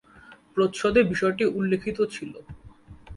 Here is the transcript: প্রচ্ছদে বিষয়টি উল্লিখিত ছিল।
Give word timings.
প্রচ্ছদে 0.53 1.01
বিষয়টি 1.03 1.43
উল্লিখিত 1.57 1.97
ছিল। 2.11 2.33